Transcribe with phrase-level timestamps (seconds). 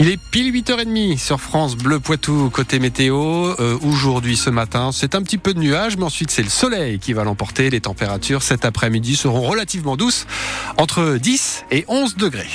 [0.00, 3.54] Il est pile 8h30 sur France Bleu Poitou côté météo.
[3.60, 6.98] Euh, Aujourd'hui, ce matin, c'est un petit peu de nuages, mais ensuite c'est le soleil
[6.98, 7.70] qui va l'emporter.
[7.70, 10.26] Les températures cet après-midi seront relativement douces,
[10.78, 12.50] entre 10 et 11 degrés.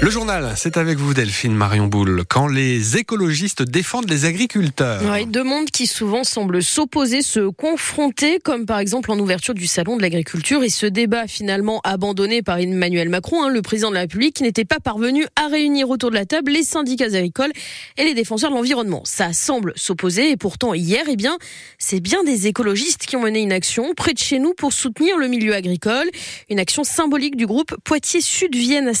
[0.00, 2.22] Le journal, c'est avec vous Delphine Marion Boule.
[2.28, 5.02] Quand les écologistes défendent les agriculteurs.
[5.12, 9.66] Oui, deux mondes qui souvent semblent s'opposer, se confronter, comme par exemple en ouverture du
[9.66, 13.94] salon de l'agriculture et ce débat finalement abandonné par Emmanuel Macron, hein, le président de
[13.94, 17.50] la République, qui n'était pas parvenu à réunir autour de la table les syndicats agricoles
[17.96, 19.02] et les défenseurs de l'environnement.
[19.04, 21.38] Ça semble s'opposer et pourtant hier, eh bien,
[21.78, 25.18] c'est bien des écologistes qui ont mené une action près de chez nous pour soutenir
[25.18, 26.08] le milieu agricole,
[26.50, 28.94] une action symbolique du groupe Poitiers-Sud-Vienne à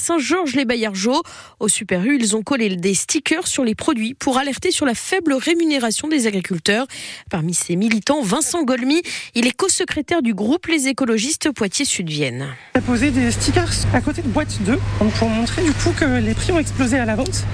[1.60, 4.94] Au Super U, ils ont collé des stickers sur les produits pour alerter sur la
[4.94, 6.86] faible rémunération des agriculteurs.
[7.30, 9.02] Parmi ces militants, Vincent Golmy,
[9.34, 12.46] il est co-secrétaire du groupe Les écologistes Poitiers-Sud-Vienne.
[12.74, 14.78] On a posé des stickers à côté de boîte 2
[15.18, 17.44] pour montrer du coup que les prix ont explosé à la vente.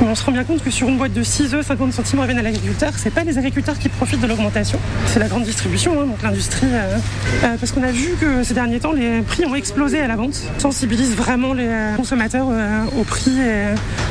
[0.00, 2.20] Mais on se rend bien compte que sur une boîte de 6 œufs, 50 centimes
[2.20, 2.92] reviennent à l'agriculteur.
[2.96, 6.66] C'est pas les agriculteurs qui profitent de l'augmentation, c'est la grande distribution, hein, donc l'industrie.
[6.66, 6.98] Euh,
[7.44, 10.16] euh, parce qu'on a vu que ces derniers temps, les prix ont explosé à la
[10.16, 10.42] vente.
[10.58, 12.48] sensibilise vraiment les euh, consommateurs
[12.98, 13.36] au prix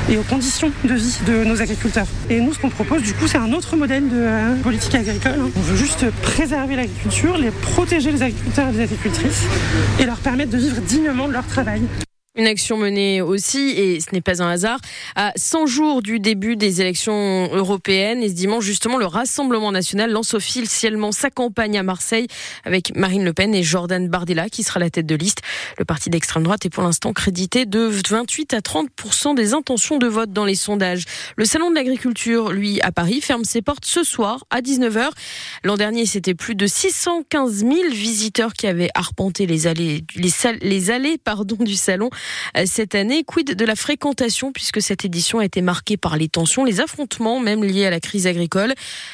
[0.09, 2.07] et, aux conditions de vie de nos agriculteurs.
[2.29, 5.51] Et nous, ce qu'on propose, du coup, c'est un autre modèle de euh, politique agricole.
[5.55, 9.43] On veut juste préserver l'agriculture, les protéger les agriculteurs et les agricultrices
[9.99, 11.81] et leur permettre de vivre dignement de leur travail.
[12.37, 14.79] Une action menée aussi, et ce n'est pas un hasard,
[15.15, 18.21] à 100 jours du début des élections européennes.
[18.21, 22.27] Et ce dimanche, justement, le Rassemblement national lance officiellement sa campagne à Marseille
[22.65, 25.43] avec Marine Le Pen et Jordan Bardella qui sera la tête de liste.
[25.77, 30.07] Le parti d'extrême droite est pour l'instant crédité de 28 à 30% des intentions de
[30.07, 31.05] vote dans les sondages.
[31.37, 35.09] Le salon de l'agriculture, lui, à Paris, ferme ses portes ce soir à 19h.
[35.63, 40.91] L'an dernier, c'était plus de 615 000 visiteurs qui avaient arpenté les allées, les, les
[40.91, 42.09] allées pardon, du salon.
[42.57, 43.23] Euh, cette année.
[43.23, 47.39] Quid de la fréquentation puisque cette édition a été marquée par les tensions, les affrontements
[47.39, 48.73] même liés à la crise agricole?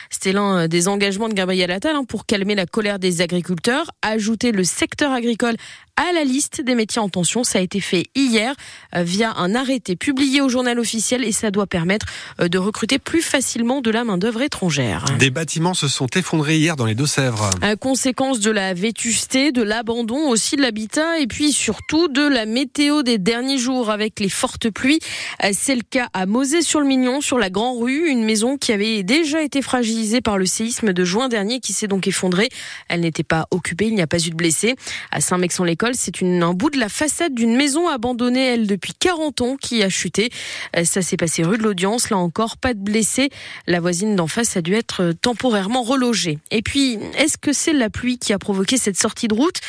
[0.10, 4.52] C'était l'un des engagements de Gabriel Attal hein, pour calmer la colère des agriculteurs, ajouter
[4.52, 5.56] le secteur agricole
[5.98, 7.44] à la liste des métiers en tension.
[7.44, 8.56] Ça a été fait hier
[8.96, 12.06] euh, via un arrêté publié au journal officiel et ça doit permettre
[12.40, 15.06] euh, de recruter plus facilement de la main-d'œuvre étrangère.
[15.20, 17.50] Des bâtiments se sont effondrés hier dans les Deux-Sèvres.
[17.80, 23.01] Conséquence de la vétusté, de l'abandon aussi de l'habitat et puis surtout de la météo
[23.04, 25.00] des derniers jours avec les fortes pluies.
[25.44, 29.42] Euh, c'est le cas à Mosée sur la Grand Rue, une maison qui avait déjà
[29.42, 32.50] été fragilisée par le séisme de juin dernier qui s'est donc effondrée.
[32.88, 34.76] Elle n'était pas occupée, il n'y a pas eu de blessés.
[35.12, 39.56] À Saint-Mexon-l'École, c'est un bout de la façade d'une maison abandonnée, elle, depuis 40 ans,
[39.58, 40.30] qui a chuté.
[40.76, 42.10] Euh, ça s'est passé rue de l'Audience.
[42.10, 43.30] Là encore, pas de blessés.
[43.68, 46.40] La voisine d'en face a dû être euh, temporairement relogée.
[46.52, 49.60] Et puis, est-ce que c'est la pluie qui a provoqué cette sortie de route?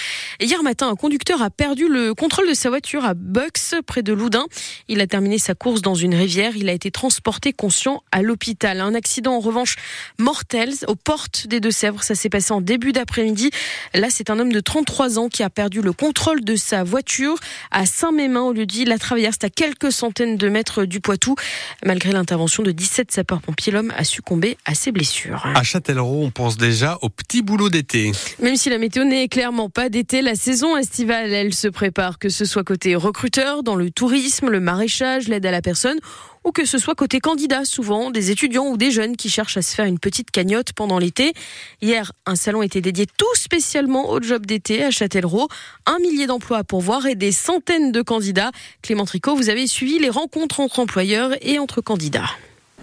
[0.41, 4.13] Hier matin, un conducteur a perdu le contrôle de sa voiture à Bucks, près de
[4.13, 4.47] Loudun.
[4.89, 6.57] Il a terminé sa course dans une rivière.
[6.57, 8.81] Il a été transporté conscient à l'hôpital.
[8.81, 9.77] Un accident, en revanche,
[10.19, 12.03] mortel aux portes des Deux-Sèvres.
[12.03, 13.51] Ça s'est passé en début d'après-midi.
[13.95, 17.37] Là, c'est un homme de 33 ans qui a perdu le contrôle de sa voiture
[17.71, 21.37] à Saint-Mémin, au lieu dit la traverse à quelques centaines de mètres du Poitou.
[21.85, 25.47] Malgré l'intervention de 17 sapeurs-pompiers, l'homme a succombé à ses blessures.
[25.55, 28.11] À Châtellerault, on pense déjà au petit boulot d'été.
[28.41, 32.29] Même si la météo n'est clairement pas d'été, la saison estivale, elle se prépare, que
[32.29, 35.99] ce soit côté recruteur, dans le tourisme, le maraîchage, l'aide à la personne
[36.45, 39.63] ou que ce soit côté candidat, souvent des étudiants ou des jeunes qui cherchent à
[39.63, 41.35] se faire une petite cagnotte pendant l'été.
[41.83, 45.49] Hier, un salon était dédié tout spécialement au job d'été à Châtellerault.
[45.87, 48.51] Un millier d'emplois à pourvoir et des centaines de candidats.
[48.81, 52.31] Clément Tricot, vous avez suivi les rencontres entre employeurs et entre candidats.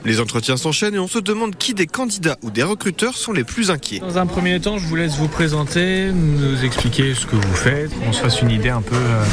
[0.06, 3.44] Les entretiens s'enchaînent et on se demande qui des candidats ou des recruteurs sont les
[3.44, 4.00] plus inquiets.
[4.00, 7.92] Dans un premier temps, je vous laisse vous présenter, nous expliquer ce que vous faites,
[8.00, 9.24] qu'on se fasse une idée un peu euh,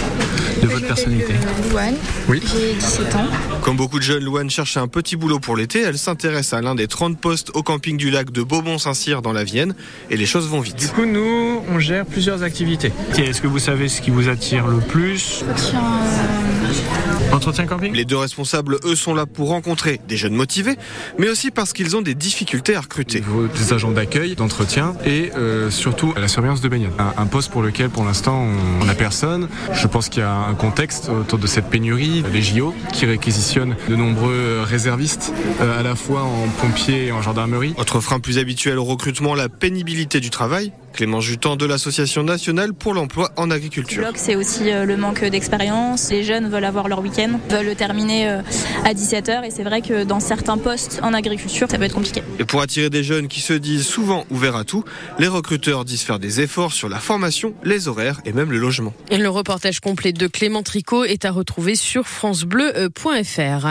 [0.63, 1.35] de votre personnalité.
[1.71, 1.95] Louane,
[2.29, 2.43] oui.
[2.45, 3.27] j'ai 17 ans.
[3.63, 5.81] Comme beaucoup de jeunes, Louane cherche un petit boulot pour l'été.
[5.81, 9.45] Elle s'intéresse à l'un des 30 postes au camping du lac de Beaumont-Saint-Cyr dans la
[9.45, 9.75] Vienne
[10.11, 10.77] et les choses vont vite.
[10.77, 12.93] Du coup, nous, on gère plusieurs activités.
[13.17, 15.45] Est-ce que vous savez ce qui vous attire le plus?
[15.45, 17.16] Euh...
[17.37, 20.77] Entretien camping Les deux responsables, eux, sont là pour rencontrer des jeunes motivés,
[21.19, 23.23] mais aussi parce qu'ils ont des difficultés à recruter.
[23.59, 26.93] Des agents d'accueil, d'entretien et euh, surtout la surveillance de baignade.
[26.99, 28.47] Un, un, poste pour lequel, pour l'instant,
[28.81, 29.49] on n'a personne.
[29.75, 32.25] Je pense qu'il y a un contexte autour de cette pénurie.
[32.33, 37.21] Les JO qui réquisitionnent de nombreux réservistes, euh, à la fois en pompiers et en
[37.21, 37.75] gendarmerie.
[37.77, 40.73] Autre frein plus habituel au recrutement, la pénibilité du travail.
[40.97, 44.03] Clément Jutan de l'Association nationale pour l'emploi en agriculture.
[44.15, 46.11] C'est aussi euh, le manque d'expérience.
[46.11, 48.41] Les jeunes veulent avoir leur week-end, veulent le terminer euh,
[48.85, 52.23] à 17h et c'est vrai que dans certains postes en agriculture, ça peut être compliqué.
[52.39, 54.85] Et pour attirer des jeunes qui se disent souvent ouverts à tout,
[55.19, 58.95] les recruteurs disent faire des efforts sur la formation, les horaires et même le logement.
[59.11, 63.67] Et le reportage complet de Clément Tricot est à retrouver sur francebleu.fr.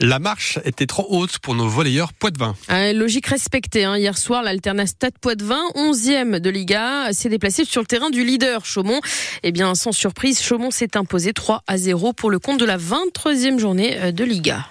[0.00, 2.54] La marche était trop haute pour nos volleyeurs Poitvin.
[2.68, 3.84] Ah, logique respectée.
[3.84, 3.98] Hein.
[3.98, 8.64] Hier soir, l'Alternat Stade Poitvin, 11e de Liga, s'est déplacé sur le terrain du leader
[8.64, 9.00] Chaumont.
[9.42, 12.78] Eh bien, sans surprise, Chaumont s'est imposé 3 à 0 pour le compte de la
[12.78, 14.68] 23e journée euh, de Liga.